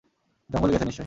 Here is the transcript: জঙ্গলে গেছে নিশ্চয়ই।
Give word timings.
জঙ্গলে 0.49 0.71
গেছে 0.73 0.85
নিশ্চয়ই। 0.85 0.99